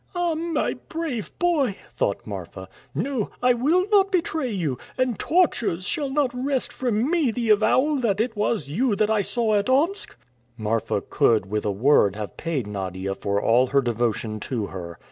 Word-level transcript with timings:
"Ah, 0.15 0.33
my 0.33 0.73
brave 0.89 1.31
boy!" 1.37 1.75
thought 1.95 2.25
Marfa. 2.25 2.67
"No, 2.95 3.29
I 3.43 3.53
will 3.53 3.85
not 3.91 4.11
betray 4.11 4.49
you, 4.49 4.79
and 4.97 5.19
tortures 5.19 5.83
shall 5.87 6.09
not 6.09 6.33
wrest 6.33 6.73
from 6.73 7.11
me 7.11 7.29
the 7.29 7.51
avowal 7.51 7.97
that 7.97 8.19
it 8.19 8.35
was 8.35 8.67
you 8.67 8.95
whom 8.95 9.11
I 9.11 9.21
saw 9.21 9.53
at 9.53 9.69
Omsk." 9.69 10.17
Marfa 10.57 11.01
could 11.01 11.45
with 11.51 11.65
a 11.65 11.71
word 11.71 12.15
have 12.15 12.35
paid 12.35 12.65
Nadia 12.65 13.13
for 13.13 13.39
all 13.39 13.67
her 13.67 13.81
devotion 13.83 14.39
to 14.39 14.65
her. 14.65 14.97